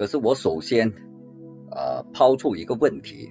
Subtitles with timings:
[0.00, 0.94] 可是我首先
[1.70, 3.28] 呃抛出一个问题，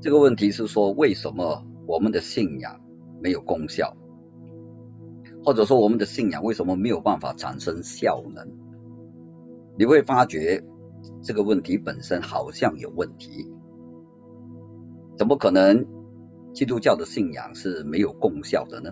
[0.00, 2.80] 这个问题是说为什么我们的信仰
[3.22, 3.96] 没有功效，
[5.44, 8.48] 或者说我们的信仰为什么没有办法产生效能？
[9.78, 10.64] 你会发觉
[11.22, 13.46] 这个问题本身好像有问题，
[15.16, 15.86] 怎么可能
[16.54, 18.90] 基督教的信仰是没有功效的呢？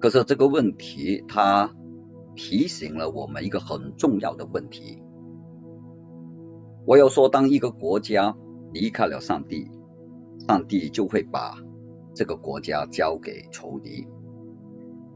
[0.00, 1.72] 可是这个问题它
[2.34, 5.04] 提醒了我们一个很重要的问题。
[6.86, 8.36] 我要说，当一个国家
[8.72, 9.68] 离开了上帝，
[10.46, 11.58] 上帝就会把
[12.14, 14.06] 这个国家交给仇敌。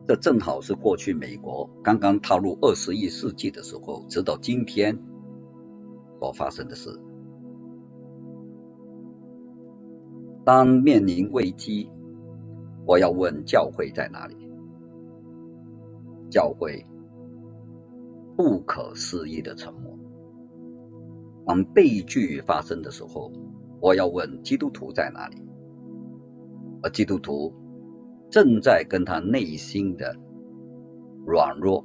[0.09, 4.99] 这正好是过去美国刚刚踏入二十一世纪的时候，直到今天
[6.19, 6.91] 所发生的事。
[10.45, 11.89] 当面临危机，
[12.85, 14.35] 我要问教会在哪里？
[16.31, 16.85] 教会
[18.37, 20.00] 不可思议的沉默。
[21.47, 23.33] 当悲剧发生的时候，
[23.81, 25.37] 我要问基督徒在哪里？
[26.83, 27.53] 而基督徒
[28.31, 30.17] 正在跟他内心的
[31.27, 31.85] 软弱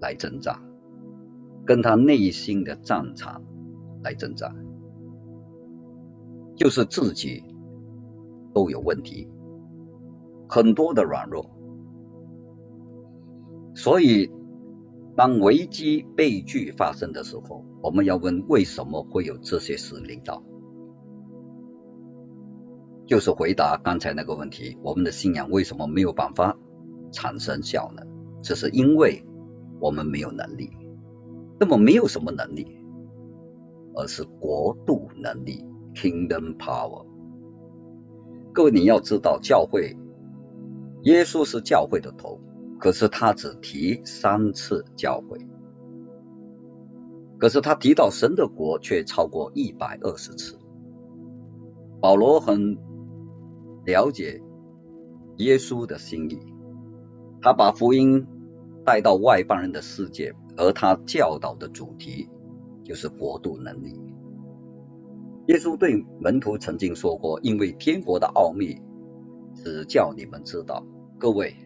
[0.00, 0.62] 来挣扎，
[1.64, 3.42] 跟他内心的战场
[4.02, 4.54] 来挣扎，
[6.56, 7.42] 就是自己
[8.54, 9.28] 都有问题，
[10.48, 11.50] 很多的软弱，
[13.74, 14.30] 所以。
[15.18, 20.44] 当危机悲剧发生的时候，我们要问为什么会有这些事领导？
[23.04, 26.56] 就是回答刚才那个问题：我们的信仰为什么没有办法
[27.10, 28.06] 产生效能？
[28.44, 29.24] 这是因为
[29.80, 30.70] 我们没有能力。
[31.58, 32.78] 那么没有什么能力，
[33.96, 35.64] 而是国度能力
[35.96, 37.06] （Kingdom Power）。
[38.52, 39.96] 各位，你要知道，教会，
[41.02, 42.40] 耶稣是教会的头。
[42.78, 45.46] 可是他只提三次教诲，
[47.36, 50.56] 可是他提到神的国却超过一百二十次。
[52.00, 52.78] 保罗很
[53.84, 54.40] 了解
[55.38, 56.38] 耶稣的心意，
[57.42, 58.26] 他把福音
[58.84, 62.28] 带到外邦人的世界，而他教导的主题
[62.84, 64.00] 就是国度能力。
[65.48, 68.80] 耶稣对门徒曾经说过：“因为天国的奥秘
[69.54, 70.86] 只叫你们知道。”
[71.18, 71.56] 各位。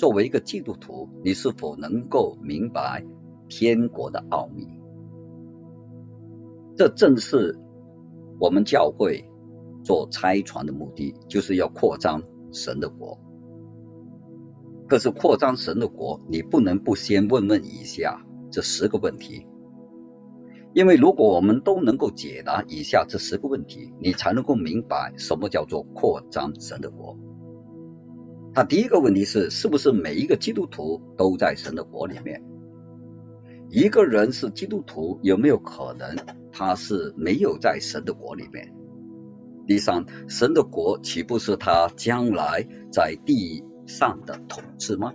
[0.00, 3.04] 作为一个基督徒，你是否能够明白
[3.50, 4.66] 天国的奥秘？
[6.74, 7.58] 这正是
[8.38, 9.22] 我们教会
[9.84, 13.18] 做拆传的目的，就是要扩张神的国。
[14.88, 19.46] 可是扩张神的国，你不能不先问问以下这十个问题，
[20.72, 27.18] 因为如果我们都能够解答以下这十个问题，你才能够明白什么叫做扩张神的国。
[28.52, 32.42] 他第一个问题是：是不是每一个基督徒都在神的国里面？
[33.68, 36.16] 一个人是基督徒，有没有可能
[36.50, 38.74] 他是没有在神的国里面？
[39.66, 45.12] 第三，神的国岂不是他将来在地上的统治吗？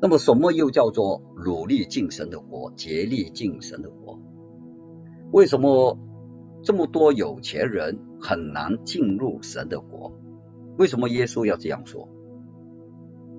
[0.00, 4.18] 那么，什么又叫做努力进神的国、竭力进神的国？
[5.30, 5.98] 为什么
[6.62, 10.18] 这么多有钱人很难进入神的国？
[10.78, 12.08] 为什么耶稣要这样说？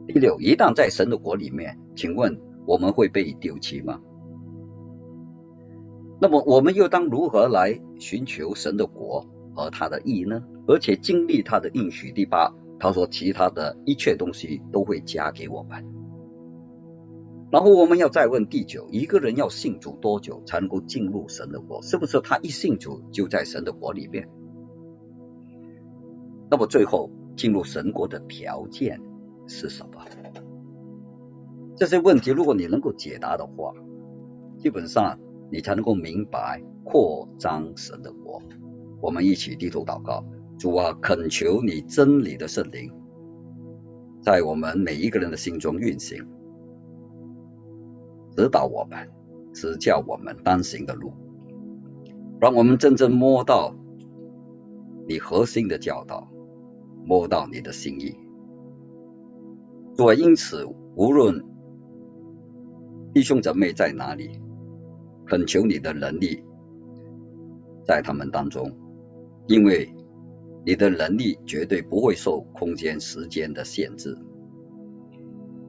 [0.07, 3.99] 第六，一旦在神的国里面，请问我们会被丢弃吗？
[6.19, 10.41] 那么我们又当如何来寻求神的国和他的义呢？
[10.65, 12.11] 而且经历他的应许。
[12.11, 15.85] 第八，他说其他的一切东西都会加给我们。
[17.51, 21.81] 然后我们要再问第九，一个人要信主多久才能够进入神的国？
[21.83, 24.27] 是不是他一信主就在神的国里面？
[26.49, 27.11] 那么最后。
[27.37, 28.99] 进入神国的条件
[29.45, 30.03] 是什么？
[31.77, 33.71] 这些问题，如果你能够解答的话，
[34.57, 35.19] 基本上
[35.51, 38.41] 你才能够明白扩张神的国。
[38.99, 40.25] 我们一起低头祷告，
[40.57, 42.91] 主啊，恳求你真理的圣灵
[44.21, 46.25] 在我们每一个人的心中运行，
[48.35, 49.07] 指导我们，
[49.53, 51.13] 指教我们当行的路，
[52.41, 53.75] 让我们真正摸到
[55.07, 56.27] 你核心的教导。
[57.07, 58.17] 摸到你的心意，
[59.95, 61.41] 所以因此，无论
[63.13, 64.41] 弟兄姊妹在哪里，
[65.25, 66.43] 恳求你的能力
[67.85, 68.69] 在他们当中，
[69.47, 69.89] 因为
[70.65, 74.17] 你的能力绝对不会受空间、时间的限制。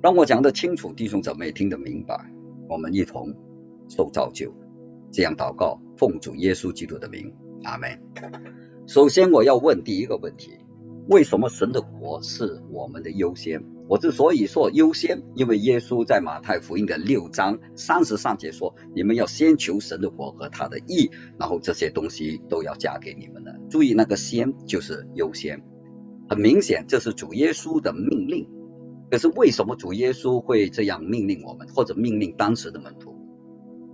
[0.03, 2.33] 让我讲得清楚，弟兄姊妹听得明白，
[2.69, 3.33] 我们一同
[3.89, 4.53] 受造就。
[5.13, 7.33] 这样祷告，奉主耶稣基督的名，
[7.63, 7.89] 阿门。
[8.89, 10.59] 首先，我要问第一个问题。
[11.09, 13.65] 为什么神的国是我们的优先？
[13.89, 25.63] 我之所以说优先，因为耶稣在马太福音的六章三十三节说：“你们要先求神的国和他的义，然后这些东西都要加给你们的。”注意那个“先”就是优先，
[26.29, 28.47] 很明显这是主耶稣的命令。
[29.11, 33.17] 可是为什么主耶稣会这样命令我们，或者命令当时的门徒？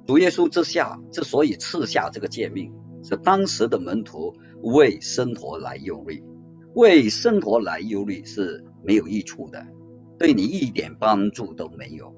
[0.05, 2.73] 主耶稣之下之所以赐下这个诫命，
[3.05, 6.25] 是当时的门徒为生活来用力，
[6.75, 9.67] 为生活来忧虑是没有益处的。
[10.19, 12.15] 对你一点帮助都没有，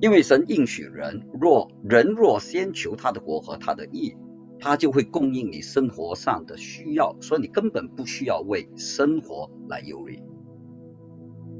[0.00, 4.14] 因为神应许人，若人若先求他的国和他的义，
[4.60, 10.22] 他就会供应你生活上的需要，所以你根本不需要为生活来忧虑。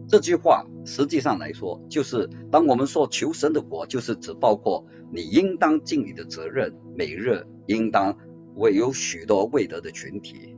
[0.07, 8.19] 这句话实际上来说，就是当我们说求神的国，就是指包括你应当尽你的责任，每日应当
[8.55, 10.52] 为有许多未得的群体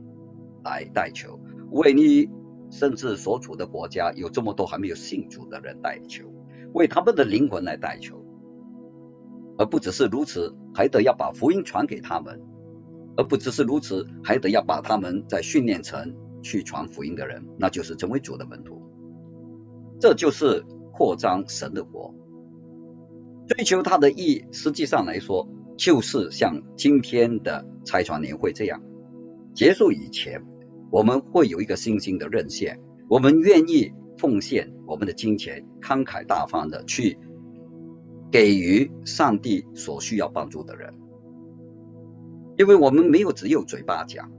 [0.65, 1.39] 来代求，
[1.71, 2.29] 为你。
[2.71, 6.25] 甚至所处的国家有这么多还没有信主的人代求，
[6.73, 8.25] 为他们的灵魂来代求，
[9.57, 12.41] 而不只是如此，还得要把福音传给他们，
[13.15, 18.81] 而不只是如此，还得要把他们在训练成去传福音的人，那就是成为主的门徒。
[20.01, 22.15] 这就是扩张神的国，
[23.47, 25.47] 追求他的意，实际上来说，
[25.77, 28.81] 就是像今天的拆船年会这样，
[29.53, 30.43] 结束以前。
[30.95, 32.77] 我们会有一个信心的任性，
[33.09, 37.19] 我们愿意奉献我们的金钱，慷慨大方的去
[38.31, 40.93] 给予上帝所需要帮助的人，
[42.57, 44.31] 因为我们没有只有嘴巴讲，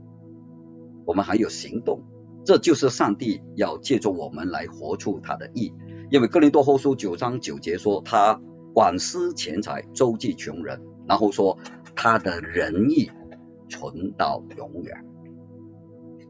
[1.05, 2.01] 我们还有行动，
[2.43, 5.71] 这就是上帝要借助我们来活出他的意。
[6.09, 8.41] 因为哥林多后书九章九节说，他
[8.73, 11.59] 广施钱财，周济穷人，然后说
[11.95, 13.11] 他的仁义
[13.69, 15.05] 存到永远。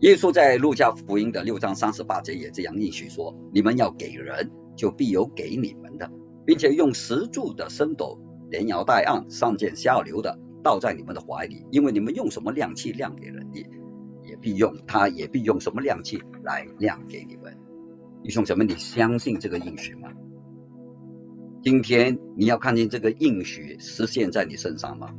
[0.02, 6.12] 耶稣在路加福音的六章三十八节也这样应许说：“你们要给人，就必有给你们的，
[6.46, 8.20] 并且用石柱的升斗，
[8.52, 13.66] 连摇带按，上见下流的倒在你们的怀里，因为你们用什么量器量给人的，
[14.24, 17.58] 也必用他也必用什么量器来量给你们。”
[18.22, 20.12] 弟兄姊妹，你相信这个应许吗？
[21.64, 25.10] 今天你要看见这个应许实现在你身上吗？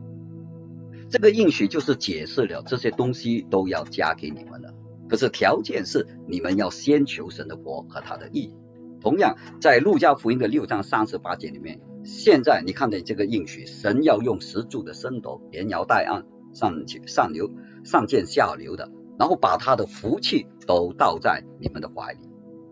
[1.10, 4.74] 这个应许就是解释了这些东西都要加给你们了，
[5.08, 8.52] 可是条件是你们要先求神的国和他的义。
[9.00, 17.50] 同样，在路加福音的六章三十八节里面，现在你看见这个应许，神要用石柱的升斗，连摇带按，上去上流
[17.84, 22.18] 上见下流的，然后把他的福气都倒在你们的怀里。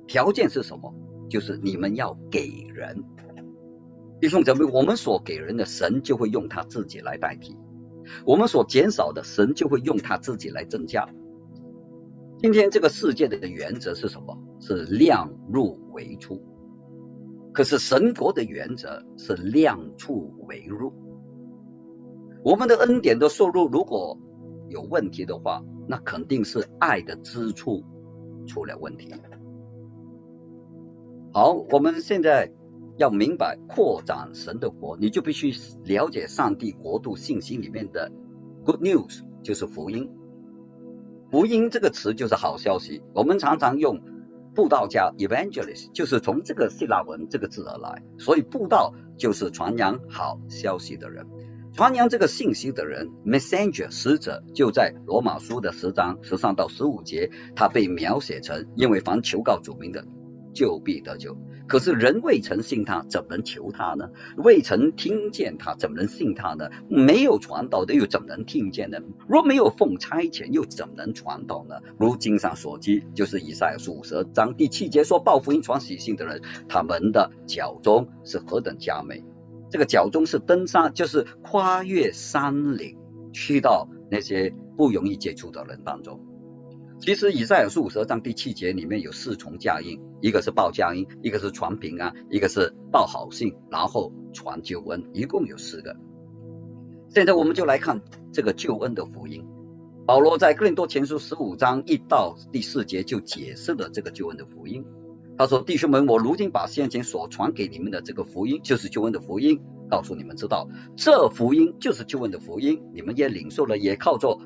[0.07, 0.95] 条件是什么？
[1.31, 3.05] 就是你们要给人。
[4.21, 7.57] 弟兄姊妹，我们所给人的，神就会用他自己来代替。
[8.25, 11.09] 我们所减少的，神就会用他自己来增加。
[12.39, 14.39] 今天这个世界的原则是什么？
[14.61, 16.43] 是量入为出。
[17.53, 20.93] 可是神国的原则是量出为入。
[22.45, 24.19] 我们的恩典的收入如果
[24.69, 27.83] 有问题的话，那肯定是爱的支出
[28.47, 29.13] 出了问题。
[31.33, 32.53] 好，我们现在。
[32.97, 35.55] 要明白扩展神的国，你就必须
[35.85, 38.11] 了解上帝国度信息里面的
[38.65, 40.11] good news，就是福音。
[41.31, 43.03] 福音这个词就是好消息。
[43.13, 44.01] 我们常常用
[44.55, 48.03] 布道家 evangelist，就是从这个希腊文这个字而来。
[48.19, 51.27] 所以布道就是传扬好消息的人，
[51.75, 60.07] 传扬这个信息的人 messenger 使者，就在罗马书的十章十三到十五节，他被描写成因为凡求告主名的，
[60.57, 61.37] 就必得救。
[61.69, 64.11] 可是人未曾信他，怎能求他呢？
[64.37, 66.71] 未曾听见他，怎能信他呢？
[66.89, 68.99] 没有传道的，又怎能听见呢？
[69.29, 71.77] 若没有奉差遣，又怎能传道呢？
[71.99, 79.23] 如经上所记，就是以赛亚书五十章第七节说：“报福音、传喜信的人，他们的脚中是何等佳美！”
[79.69, 82.97] 这个脚中是登山，就是跨越山岭，
[83.33, 86.26] 去到那些不容易接触的人当中。
[86.99, 95.95] 其实以赛亚书五十章第七节里面有四重佳音，一个是报佳音，一个是传平安，一个是报好信，然后传救恩，一共有四个。
[97.11, 98.01] 现在我们就来看
[98.33, 99.45] 这个救恩的福音。
[100.07, 104.85] 保罗在哥林多前书十五章一到第四节就解释了这个救恩的福音。
[105.37, 109.61] 他说：“弟兄们，我如今把先前所传给你们的这个福音，就是救恩的福音，
[109.91, 114.41] 告诉你们知道，这福音就是救恩的福音，你们也领受了，也靠着。”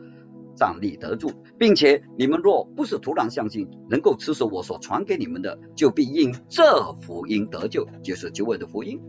[0.60, 9.00] 站立得住，并且你们若不是突然相信，能够持守我所传给你们的，就必因这福音得救，就是救恩的福音。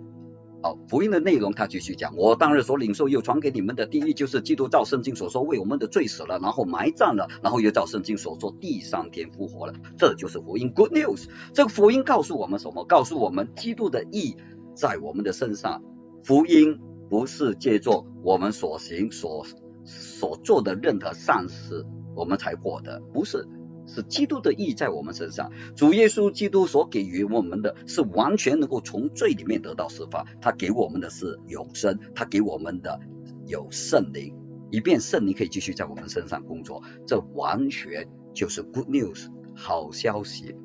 [0.64, 10.72] 好，福音的内容他继续讲，我当日所领受又传给你们的，第一就是基督照圣经所说为我们的罪死了，然后埋葬了，然后又照圣经所说第三天复活了，这就是福音。
[10.74, 12.86] Good news，这个福音告诉我们什么？
[12.86, 14.38] 告诉我们基督的义
[14.74, 15.84] 在我们的身上。
[16.24, 16.80] 福音
[17.10, 19.44] 不是借助我们所行所
[19.86, 21.86] 所做的任何善事，
[22.16, 23.48] 我们才获得，不是。
[23.88, 33.02] 是基督的义在我们身上，主耶稣基督所给予我们的是完全能够从罪里面得到释放，他给我们的是永生，他给我们的
[33.48, 34.36] 有圣灵，
[34.70, 40.56] 以便圣灵可以继续在我们身上工作，这完全就是 good news 好消息。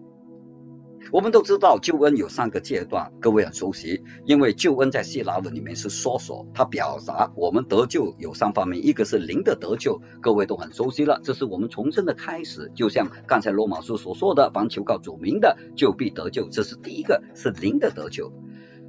[1.12, 18.32] 我们都知道救恩有三个阶段，各位很熟悉，因为救恩在希腊文里面是说说，它表达我们得救有三方面，一个是灵的得救，各位都很熟悉了，这是我们重生的开始，就像刚才罗马书所说的，凡求告主名的就必得救，这是第一个是灵的得救。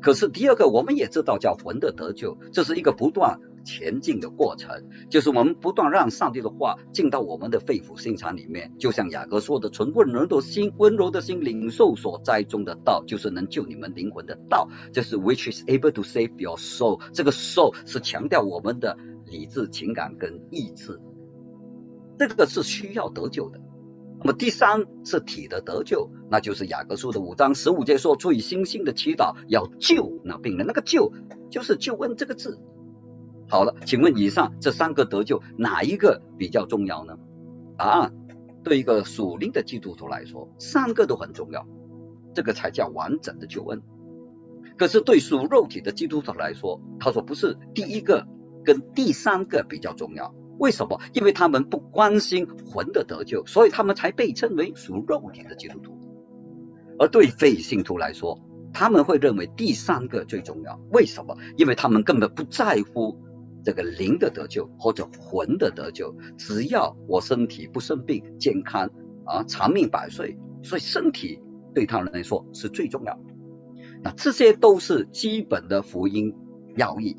[0.02, 3.40] 可是第二个我们也知道叫魂的得救，这是一个不断。
[3.68, 17.02] 前进的过程，就是我们不断让上帝的话进到我们的肺腑心肠里面，就像雅各说的：“纯温柔的心，温柔的心领受所栽种的道，就是能救你们灵魂的道。”这是 which is able to save your soul。
[17.12, 21.02] 这个 soul 是强调我们的理智、情感跟意志，
[22.18, 23.60] 这个是需要得救的。
[24.20, 31.12] 那么第三是体的得救，那就是雅各书的五章十五节说：“出于星星的祈祷，要救那病人。”那个救
[31.52, 32.58] 就是救恩这个字。
[33.50, 37.18] 好了，请问以上这三个得救哪一个比较重要呢？
[37.78, 38.14] 答案
[38.64, 41.66] 对一个属灵的基督徒来说，三个都很重要，
[42.34, 43.82] 这个才叫完整的救恩。
[44.78, 48.28] 可是对属肉体的基督徒来说，他说不是第一个
[48.66, 50.36] 跟第三个比较重要。
[50.60, 51.00] 为什么？
[51.14, 55.98] 因为他们不关心魂的得救，所以他们才被称为属肉体的基督徒。
[57.00, 58.42] 而对非信徒来说，
[58.74, 60.82] 他们会认为第三个最重要。
[60.92, 61.38] 为什么？
[61.56, 63.26] 因为他们根本不在乎。
[63.68, 68.90] 这个灵的得救或者魂的得救，只要我身体不生病、健康
[69.26, 71.42] 啊长命百岁，所以身体
[71.76, 73.24] 对他们来说是最重要的。
[74.02, 76.34] 那这些都是基本的福音
[76.78, 77.18] 要义。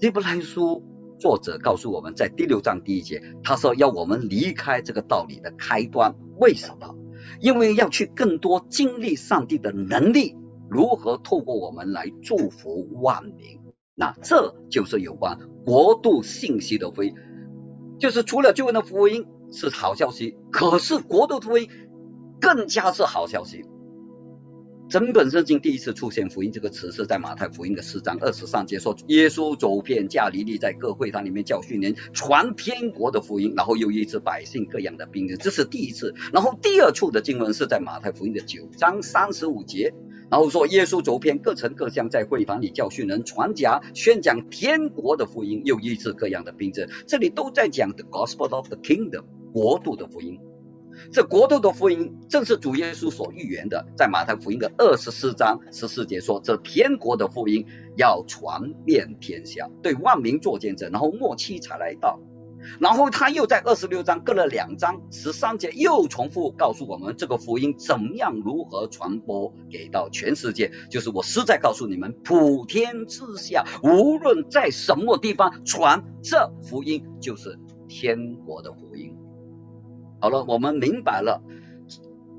[0.00, 0.82] 希伯来书
[1.18, 6.14] 作者告诉我们在第六章第一节，他说要我们离开这个道理的开端。
[6.38, 6.96] 为什么？
[7.40, 10.34] 因为要去更多经历上帝的能力，
[10.70, 13.65] 如何透过我们来祝福万民。
[13.98, 17.14] 那这就是有关国度信息的福音，
[17.98, 21.70] 就是除了救恩的福音是好消息，可是国度福音
[22.38, 23.64] 更加是好消息。
[24.88, 36.14] 整本圣经第一次出现“福音”这个词是在马太福音的四章二十三节，说耶稣走遍加利利，在各会堂里面教训人，传天国的福音，然后又医治百姓各样的病症，这是第一次。
[36.32, 39.92] 然后第二处的经文是在马太福音的九章三十五节。
[40.30, 46.88] 然后说，耶稣走遍各城各乡，在会堂里教训人，传讲、宣讲天国的福音，又医治各样的病症。
[47.06, 50.40] 这里都在讲 the gospel of the kingdom，国度的福音。
[51.12, 57.66] 这国度的福音正是主耶稣所预言的，在马太福音的二十四章十四节说，这天国的福音
[57.96, 62.18] 要传遍天下，对万民做见证，然后末期才来到。
[62.80, 77.58] 然后他又在二十六章隔了两章十三节又重复告诉我们这个福音怎样如何传播给到全世界，就是我实在告诉你们，普天之下无论在什么地方传这福音，就是
[77.88, 79.16] 天国的福音。
[80.20, 81.42] 好了，我们明白了，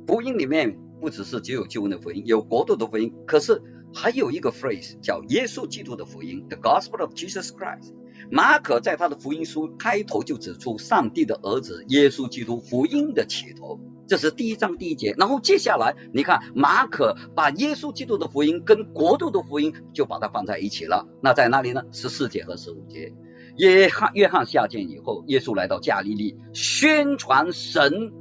[0.08, 3.62] 福音里面不只是只有救恩的福音，有国度的福音，可是
[3.94, 7.94] 还有一个 phrase 叫耶稣基督的福音，the gospel of Jesus Christ。
[8.32, 15.16] 马可在他的福音书开头就指出上帝的儿子耶稣基督福音的起头，这是第一章第一节。
[15.18, 21.08] 然后接下来你看，马可把耶稣基督的福音跟国度的福音就把它放在一起了。
[21.22, 21.84] 那在哪里呢？
[21.92, 23.14] 十四节和十五节。
[23.58, 28.12] 约翰约翰下监以后，耶稣来到加利利，宣传神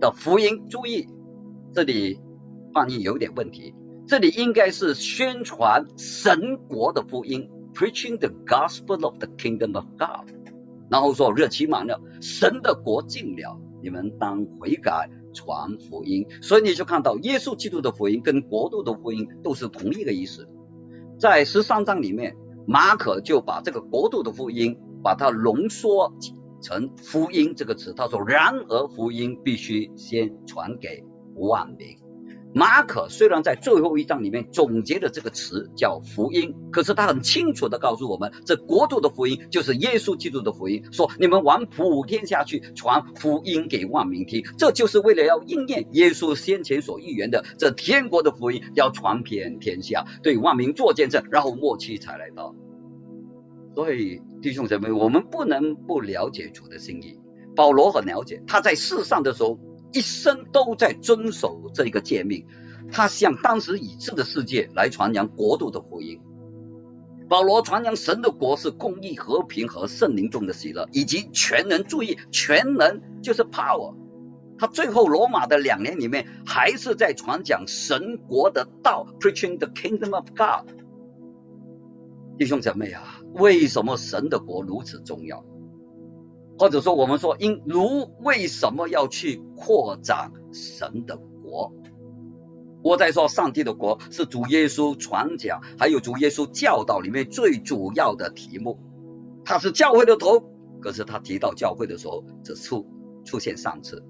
[0.00, 0.66] 的福音。
[0.70, 1.08] 注意，
[1.74, 2.18] 这里
[2.72, 3.74] 翻译有点问题，
[4.06, 7.50] 这里应该是宣传神国的福音。
[7.78, 10.28] Preaching the gospel of the kingdom of God，
[10.90, 16.26] 然后说日期满了，神的国近了，你们当悔改传福音。
[16.42, 20.48] 所以你就看到耶稣基督的福音跟国度的福音都是同一个意思。
[21.20, 26.12] 在十三章里面，马可就把这个国度的福音把它浓缩
[26.60, 27.94] 成福音这个词。
[27.94, 31.04] 他说：然而福音必须先传给
[31.36, 32.07] 万民。
[32.54, 52.54] 马可虽然在最后一章里面总结的这个词叫福音，可是他很清楚的告诉我们，这国度的福音就是耶稣基督的福音，说你们往普天下去传福音给万民听，这就是为了要应验耶稣先前所预言的，这天国的福音要传遍天下，对万民做见证，然后末期才来到。
[53.74, 57.20] 所以弟兄姊妹，我们不能不了解主的心意。
[57.54, 59.60] 保罗很了解，他在世上的时候。
[59.92, 62.46] 一生都在遵守这一个诫命，
[62.90, 66.20] 他向当时已知的世界来传扬国度的福音。
[67.28, 71.84] 保罗传扬神的国是公义、和平和圣灵中的喜乐，以及全能。
[71.84, 73.94] 注意，全能就是 power。
[74.58, 80.70] 他最后罗马的两年里面，还是在传讲神国的道，preaching the kingdom of God。
[82.38, 85.44] 弟兄姐妹啊，为什么神的国如此重要？
[86.58, 91.72] 或者说，我们说，因如为什么要去扩展神的国？
[92.82, 98.80] 我在说，上帝的国是主耶稣传讲，还有主耶稣教导里面最主要的题目。
[99.44, 100.50] 他是教会的头，
[100.80, 102.86] 可是他提到教会的时候只出
[103.24, 104.04] 出现三次，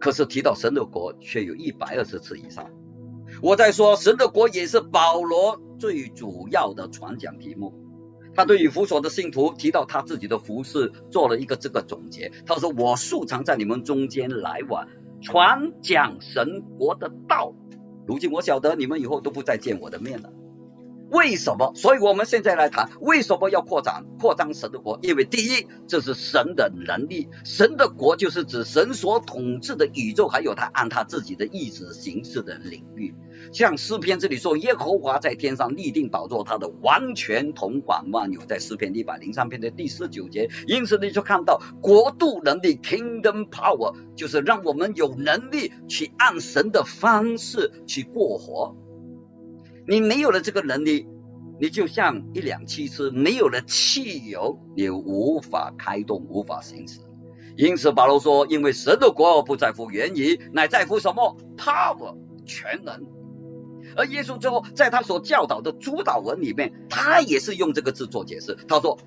[0.00, 2.70] 可是提到神的国却有一百二十次以上。
[3.42, 7.85] 我在说，神的国也是保罗最主要的传讲题目。
[8.36, 12.30] 他对于弗所的信徒提到他自己的服饰，做了一个这个总结。
[12.44, 14.86] 他说：“我素常在你们中间来往，
[15.22, 17.54] 传讲神国的道。
[18.06, 20.30] 如今我晓得你们以后都不再见我的面了。”
[21.10, 21.72] 为什么？
[21.74, 24.98] 所以我们现在来谈为什么要扩展、扩张神的国？
[25.02, 27.28] 因为第一，这是神的能力。
[27.44, 33.14] 神的国就是指神所统治的宇宙，还有他按他自己的意志行事的领域。
[33.52, 40.50] 像诗篇这里说，耶和华在天上立定宝座，他的完全统管万有，在诗篇一百零三篇的第十九节。
[40.66, 48.74] 因此你就看到国度能力 （kingdom power） 就是让我们有能力去按神的方式去过活。
[49.88, 51.06] 你没有了这个能力，
[51.60, 57.00] 你就像一辆汽车没有了汽油，你无法开动，无法行驶。
[57.56, 63.06] 因此保罗说：“因为神的国不在乎原因，乃在乎什么？power 全能。”
[63.96, 68.54] 而耶稣最后在他所教导的主导文里面，他也是用这个字做解释。
[68.68, 68.98] 他说：“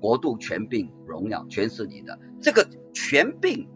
[0.00, 3.68] 国度权柄荣耀全是你的。”这个权柄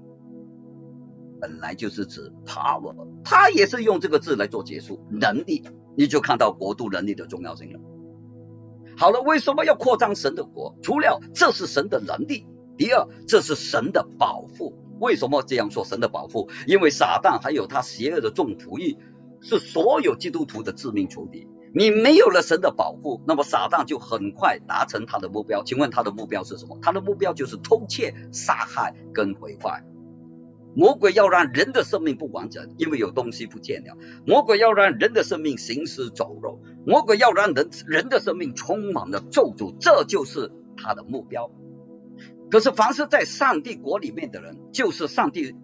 [1.40, 5.64] 本来就是指 power，他也是用这个字来做结束能力。
[5.96, 7.80] 你就看到国度能力的重要性了。
[8.96, 10.76] 好了，为什么要扩张神的国？
[10.82, 12.46] 除了这是神的能力，
[12.76, 14.74] 第二，这是神的保护。
[15.00, 15.85] 为什么这样说？
[15.85, 18.98] 神的保护，因为撒旦还有他邪恶的众仆役，
[19.40, 21.48] 是所有基督徒的致命仇敌。
[21.74, 25.64] 你没有了神的保护，那么撒旦就很快达成他的目标。
[25.64, 26.78] 请问他的目标是什么？
[26.83, 29.83] 他的目标就是偷窃、杀害跟毁坏。
[30.74, 33.96] 魔鬼要让人的生命不完整，因为有东西不见了。
[34.26, 41.50] 魔鬼要让人的生命行尸走肉，魔鬼要让人人的生命充满了咒诅，这就是他的目标。
[42.50, 45.54] 可是，凡是在上帝国里面的人，就是上帝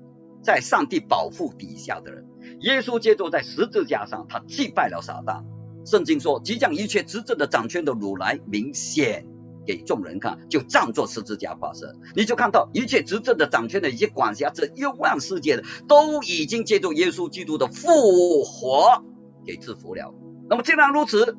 [0.43, 2.27] 在上帝保护底下的人。
[2.61, 5.45] 耶稣接着在十字架上，他击败了撒旦。
[5.85, 9.27] 圣经说，即将一切执政的掌权的如来明显。
[9.69, 19.05] 给众人看，就站作十字架发射，你就看到一切执政的、掌权的、一些管辖这幽暗世界的，都已经借助耶稣基督的复活
[19.45, 20.15] 给制服了。
[20.49, 21.37] 那么既然如此，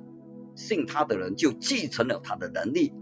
[0.54, 2.94] 信他的人就继承了他的能力，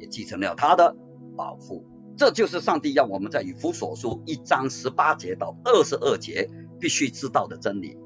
[0.00, 0.96] 也继承了他的
[1.36, 1.86] 保护。
[2.16, 7.96] 这就是上帝要我们在以弗所书一章十八节到二十二节必须知道的真理。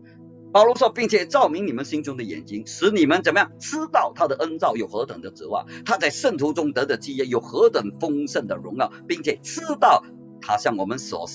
[0.56, 10.02] 保罗说，并且照明你们心中的眼睛，使你们怎么样知道他的恩照有何等的指望，他在圣徒中得的基业有何等丰盛的荣耀，并且知道
[10.40, 11.28] 他向我们所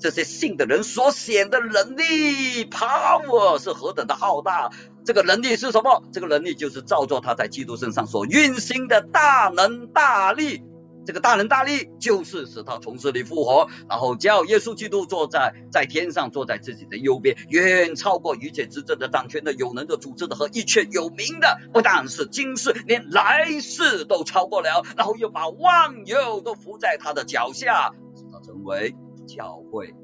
[0.00, 4.72] 这些信的人所显的能力 power 是何等的浩大。
[5.04, 6.02] 这个能力是什么？
[6.12, 10.64] 这个能力就是照着他在基督身上所运行的大能大力。
[11.08, 28.94] 这个大能大力就是使他从死里复活，然后叫耶稣基督坐在在天上，坐在自己的右边，远超过一切执政的、掌权的、有能的、组织的和一切有名的，不但是今世，连来世都超过了，然后又把万有都伏在他的脚下，使他成为
[29.26, 29.94] 教会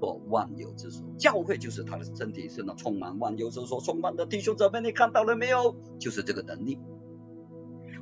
[0.00, 1.04] 做万有之首。
[1.18, 5.76] 教会就是他的身体，是那充满万有之所充满的弟兄姊妹，你看到了没有？
[6.00, 6.78] 就是这个能力。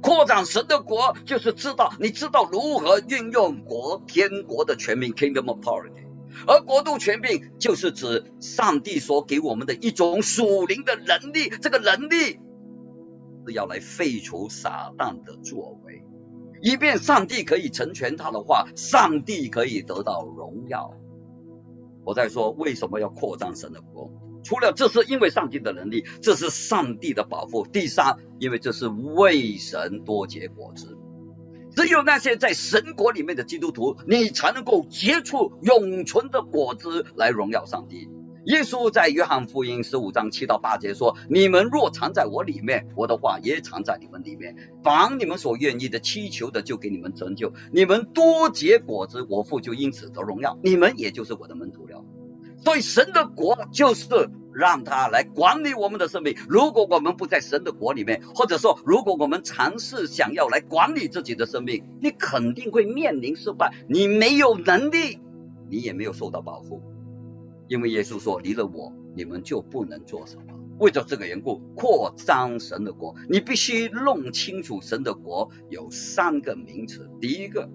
[0.07, 6.07] 扩展神的国，就是知道你知道如何运用国天国的全名 Kingdom Authority，
[6.47, 12.38] 而国度权柄就是指上帝所给我们的一种属灵的能力，这个能力
[13.49, 16.05] 是要来废除撒旦的作为，
[16.62, 20.92] 以便上帝可以成全他的话，上帝可以得到荣耀。
[22.05, 24.12] 我在说为什么要扩张神的国？
[24.47, 27.67] 除了这是因为上帝的能力，这是上帝的保护。
[27.67, 30.97] 第三，因为这是为神多结果子。
[31.75, 38.09] 只有那些在神国里面的基督徒，你才能够结出永存的果子来荣耀上帝。
[38.45, 44.55] 耶稣在约翰福音十五章七到八节说：“你们若藏在我里面，我的话也藏在你们里面。
[44.85, 47.53] 凡你们所愿意的祈求的，就给你们成就。
[47.73, 50.57] 你们多结果子，我父就因此得荣耀。
[50.63, 52.05] 你们也就是我的门徒了。
[52.64, 56.35] 所以神的国就是。”让他来管理我们的生命。
[56.49, 63.75] 如果我们不在神的国里面，或者说，如果我们尝试想要来管理自己的生命，你肯定会面临失败。
[63.87, 65.21] 你没有能力，
[65.69, 66.81] 你也没有受到保护。
[67.69, 70.45] 因为耶稣说：“离了我，你们就不能做什么。”
[70.81, 77.11] 为着这个缘故，扩张神的国，你必须弄清楚神的国有三个名词。
[77.21, 77.69] 第一个，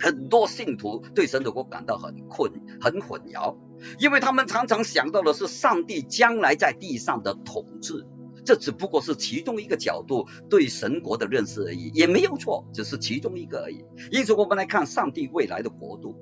[0.00, 2.50] 很多信徒对神的国感到很困、
[2.80, 3.54] 很混淆。
[3.98, 8.06] 因为他们常常想到的是上帝将来在地上的统治，
[8.44, 13.84] 这只不过是其中一个角度对神国的认识而已，也没有错，只是其中一个而已。
[14.10, 16.16] 因此，我们来看上帝未来的国度，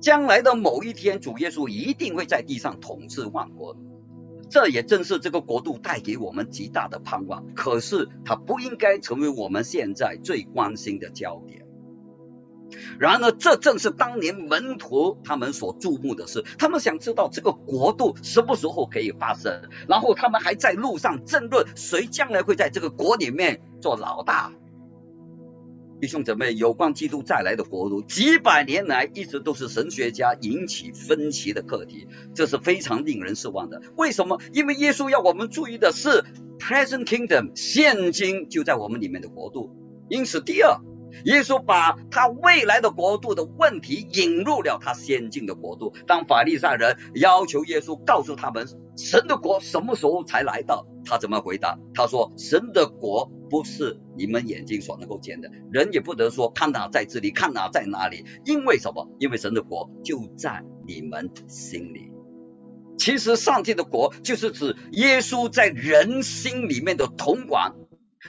[0.00, 3.76] 将来的某一天，主耶稣一定会在地上统治万国，
[4.48, 7.52] 这也正是这个国度带给我们极大的盼望。
[7.54, 11.67] 可是，它不应该成为我们现在最关心的焦点。
[12.98, 16.44] 然而，这正是当年门徒他们所注目的事。
[16.58, 24.52] 他们想知道这个国度什么时候可以发生，然后他们还在路上争论谁将来会在这个国里面做老大。
[26.00, 33.82] 弟兄姊妹，有关基督再来的国度，几百年来一直都是神学家引起分歧的课题，这是非常令人失望的。
[33.96, 34.40] 为什么？
[34.52, 36.24] 因为耶稣要我们注意的是
[36.60, 39.74] ，present kingdom，现今就在我们里面的国度。
[40.08, 40.78] 因此，第二。
[41.24, 45.94] 耶稣把他未来的国度的问题引入了他先进的国度。
[46.06, 48.66] 当法利赛人要求耶稣告诉他们
[48.96, 51.78] 神的国什么时候才来到，他怎么回答？
[51.94, 58.24] 他说：“神的国不是你们眼睛所能够见的，人也不得说看哪在这里，看哪在哪里。
[58.44, 59.08] 因为什么？
[59.18, 62.12] 因为神的国就在你们心里。
[62.98, 67.74] 其实，上帝的国就是指耶稣在人心里面的统管。”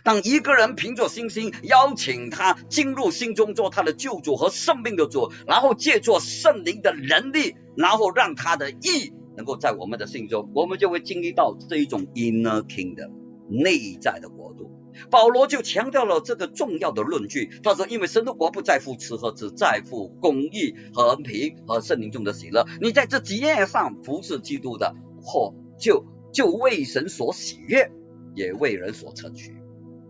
[0.04, 13.12] 当一个人凭着信心邀请他进入心中做他的救主和生命的主，然后借助圣灵的能力，然后让他的意能够在我们的心中，我们就会经历到这一种 inner kingdom
[13.49, 14.71] 内在的国度。
[15.10, 22.65] 保罗就强调了这个重要的论据，他说：“因为神的国不在乎吃喝，只在乎公义、和平和圣灵中的喜乐。
[22.82, 27.91] 你在这几页上服侍基督的，或就就为神所喜悦，
[28.36, 29.56] 也为人所称许。”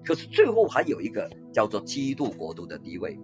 [0.06, 3.20] 可是最后还有一个叫做基督国度的地位。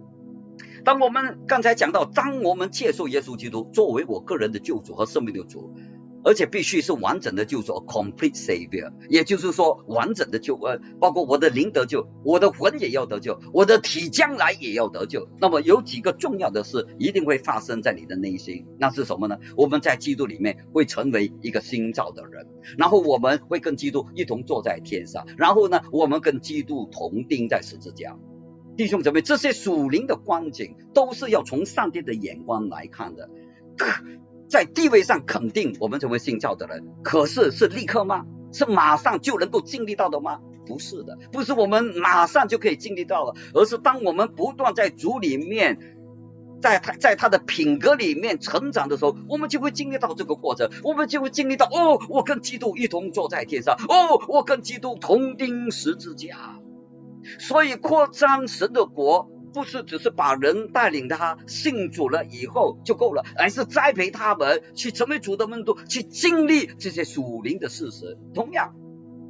[0.84, 5.74] 当我们刚才讲到，当我们接受耶稣基督作为我个人的救主和生命的主。
[6.26, 15.28] 而且必须是完整的救赎，complete savior，也就是说完整的救呃，包括我的灵得救，我的魂也要得救，我的体将来也要得救。
[15.40, 19.38] 那么有几个重要的事一定会发生在你的内心，那是什么呢？
[19.56, 28.16] 我们在基督里面会成为一个新造的人，然后我们会跟基督一同坐在天上，然后呢，我们跟基督同钉在十字架。
[28.76, 33.30] 弟兄姊妹，这些属灵的光景都是要从上帝的眼光来看的。
[34.48, 38.24] 在地位上肯定我们成为信教的人，可是是立刻吗？
[38.52, 40.40] 是马上就能够经历到的吗？
[40.66, 45.78] 不是的，不是我们马上就可以经历到的，而是当我们不断在主里面，
[46.60, 56.58] 在他在他的品格里面成长的时候，我们就会经历到这个过程，我们就会经历到哦，我跟基督一同坐在天上，哦，我跟基督同钉十字架，
[57.38, 59.30] 所以扩张神的国。
[59.56, 68.18] 不是只是把人带领他信主了以后就够了，而是栽培他们去成为主的门徒，去经历这些属灵的事实。
[68.34, 68.74] 同样，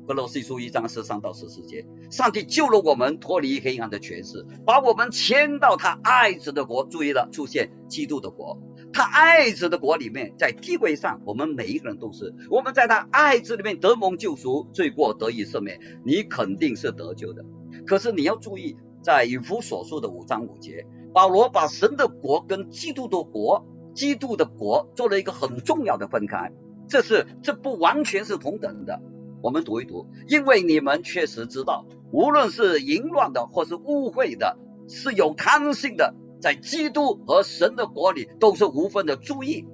[0.08, 6.84] 格罗西书一章十三到十四节，上帝救了我们脱离黑暗的权势，把我们迁到他爱子的国。
[6.84, 8.60] 注意了，出现基督的国，
[8.92, 17.44] 他爱子的国里面，在地位上，我们每一个人都是我们在他爱子里面得蒙救赎，罪过得以赦免，你肯定是得救的。
[17.86, 18.76] 可是你要注意。
[19.06, 23.64] 在以弗所说的五章五节，保罗把神的国跟基督的国、
[23.94, 26.50] 基督的国做了一个很重要的分开。
[26.88, 29.00] 这是这不完全是同等的。
[29.44, 39.14] 我们读一读，因为你们确实知道，无论是淫乱的或是污秽的，是有贪性的，在基督和神的国里都是无分的。
[39.14, 39.68] 注意，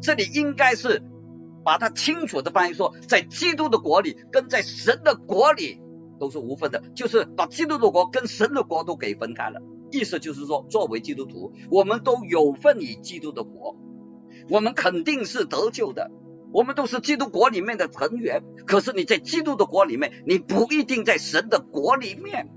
[0.00, 1.02] 这里应该是
[1.62, 5.82] 把它清楚的翻译说，在基督的国里跟在神的国里。
[6.20, 9.60] 都是无分的，就是把基督的国跟神的国都给分开了。
[9.90, 13.76] 意思就是说，作为基督徒，我们都有份于基督的国，
[14.48, 16.12] 我们肯定是得救的。
[16.52, 22.50] 我们都是基督国里面的成员，可是你在基督的国里面，你不一定在神的国里面。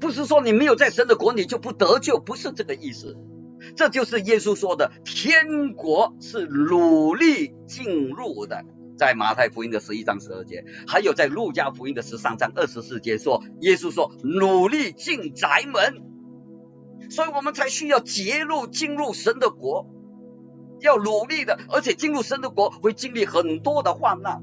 [0.00, 3.16] 不是说你没有在神的国，你就不得救，不是这个意思。
[3.74, 8.64] 这就是耶稣说的，天国是努力进入的。
[8.98, 16.02] 在马太福音的十一章十二节，还有在路加福音的十三章二十四节说，耶稣说努力进宅门，
[17.08, 19.86] 所以我们才需要揭露进入神的国，
[20.80, 24.42] 要努力的，而且进入神的国会经历很多的患难。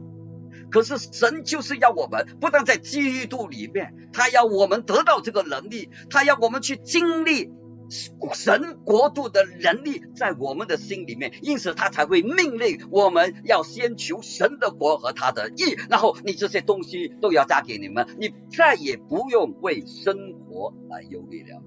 [0.72, 7.52] 可是神就是要我们不但在基督里面，他要我们得到这个能力，他要我们去经历。
[7.90, 21.62] 神国度的能力在我们的心里面，因此他才会命令我们要先求神的国和他的义，然后你这些东西都要加给你们，你再也不用为生活来忧虑了。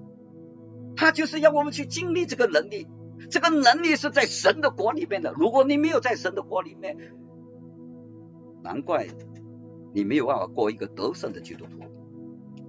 [0.95, 2.87] 他就是要我们去经历这个能力，
[3.29, 5.33] 这个能力是在神的国里面的。
[5.37, 6.97] 如果你没有在神的国里面，
[8.61, 9.07] 难怪
[9.93, 11.98] 你没有办法过一个得胜的基督徒。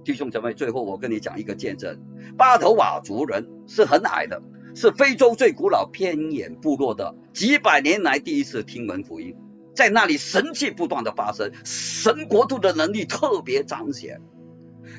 [0.03, 1.99] 弟兄姊妹，最后我跟你讲一个见证：
[2.37, 4.41] 巴头瓦族人是很矮的，
[4.75, 9.35] 是非洲最古老偏远部落的，几百年来第一次听闻福音，
[9.75, 14.21] 在那里神迹不断的发生，神国度的能力特别彰显。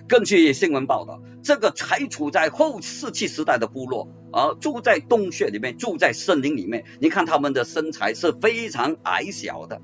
[0.09, 9.83] 根据新闻报道，这个还处在后世纪时代的部落，而住在洞穴里面，住在森林里面，你看他们的身材是非常矮小的。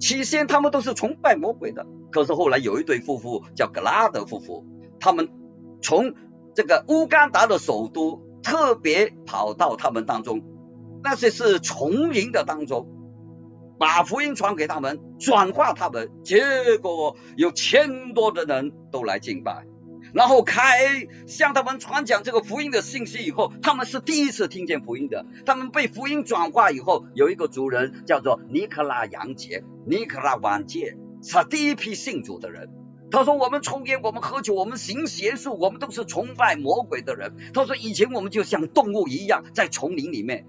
[0.00, 4.64] 起先他们都是崇拜魔鬼的，可是后来有一对夫妇叫格拉德夫妇，
[4.98, 5.28] 他们
[5.82, 6.14] 从
[6.54, 10.42] 这个乌干达的首都特别跑到他们当中，
[11.02, 12.88] 那些是丛林的当中，
[13.78, 19.66] 把福音传给他们，转化他们，结果有千多的人都来敬拜。
[20.12, 25.24] 然后开向他们传讲这个福音的信息以后，他们是第一次听见福音的。
[25.46, 32.70] 他们被福音转化以后，有一个族人叫做尼克拉杨杰、尼克拉王杰，是第一批信主的人。
[33.10, 40.46] 他说：“我们抽烟，我们喝酒，我们行邪术，我们都是崇拜魔鬼的人。”他说：“以前我们就像动物一样在丛林里面，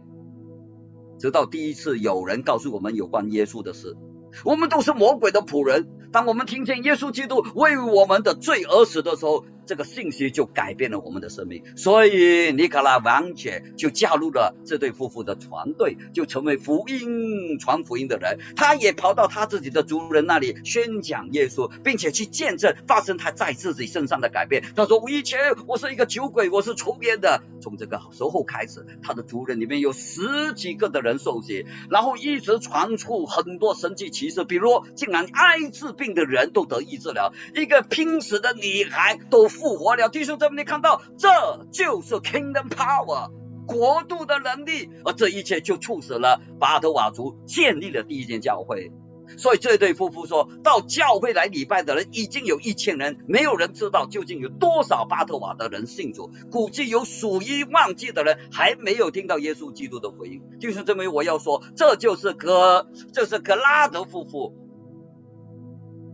[1.19, 3.97] 直到第一次有人告诉我们有关耶稣的事。
[4.45, 5.87] 我们都是魔鬼的仆人。
[6.11, 18.39] 当我们听见耶稣基督为我们的罪而死的时候。”这个信息就改变了我们的生命，所以尼卡拉王姐就加入了这对夫妇的团队，就成为福音传福音的人。
[18.57, 24.61] 他也跑到他自己的族人那里宣讲耶稣，并且去见证发生他在自己身上的改变。
[24.75, 27.41] 他说：“我以前我是一个酒鬼，我是抽烟的。
[27.61, 41.29] 从这个时候开始，他的族人里面有十几个的人受洗，然后一直传出很多神迹奇事，比如竟然艾滋病的人都得医治了，一个拼死的女孩都。”复活了，弟兄姊妹，你看到，这
[41.71, 43.29] 就是 Kingdom Power
[43.67, 48.91] 国度的能力，而这一切就促使了巴特瓦族建立了第一间教会。
[49.37, 60.41] 所以这对夫妇说到教会来礼拜的人已经有一千人，没有人知道究竟有多少巴特瓦的人信主，估计有数以万计的人还没有听到耶稣基督的福音。
[60.59, 64.57] 就是这么，我要说，这就是格，这是格拉德夫妇。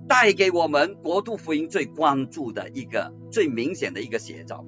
[0.07, 4.65] 带给我们国度福音最关注的一个最明显的一个写照，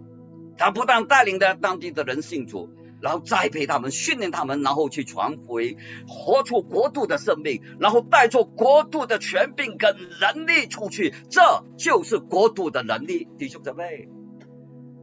[0.57, 2.69] 他不但带领着当地的人信主，
[3.01, 11.41] 然后栽培他们、训练他们，然后去传福音，活出国度的生命，然后带出国度的权柄跟能力出去，这
[11.77, 14.09] 就是国度的能力，弟兄姊妹。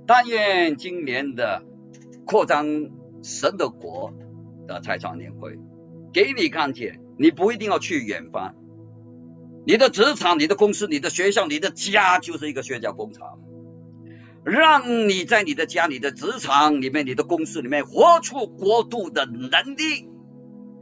[0.06, 1.64] 但愿今年的
[2.26, 2.66] 扩张
[3.22, 4.12] 神的国
[4.68, 5.58] 的财创年会，
[6.12, 8.54] 给你看见，你不一定要去远方。
[9.66, 13.40] 你的职场、你的公司、你的学校、你的家就是一个宣教工厂，
[14.44, 20.08] 让你在你的家、你的职场里面、你的公司里面活出国度的能力，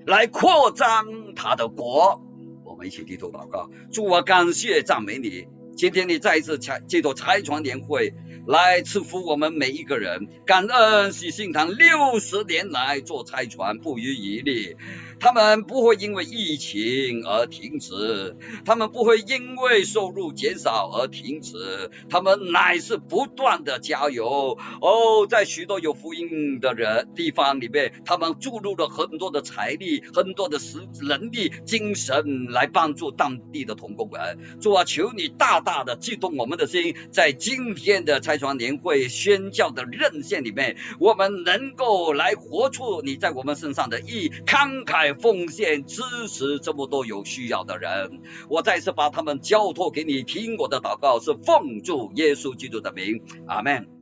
[0.07, 2.21] 来扩张他的国。
[2.63, 5.47] 我们一起低头祷告，主我感谢赞美你，
[5.79, 8.13] 今天你再一次采借着拆船年会
[8.47, 14.77] 来赐福我们每一个人，感恩喜信堂六十年来做拆船不遗余力。
[15.25, 24.59] 他们不会因为疫情而停止，他们不会因为收入减少而停止，他们乃是不断的加油。
[24.83, 34.61] 哦，在许多有福音的人地方里面，他们注入了很多的财力、很多的实能力、精神来帮助当地的同工们。
[34.61, 45.14] 主啊，求你大大的激动我们的心，在今天的拆船年会宣教的任线里面，我们能够来活出你在我们身上的意，慷慨。
[45.19, 53.94] 奉献支持这么多有需要的人，我再次把他们交托给你，听我的祷告是奉主耶稣基督的名，阿门。